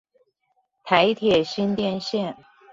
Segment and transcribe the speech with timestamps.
[0.83, 2.35] 臺鐵新店線